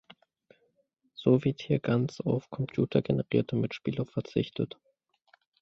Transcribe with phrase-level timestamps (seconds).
[1.13, 4.79] So wird hier ganz auf computergenerierte Mitspieler verzichtet.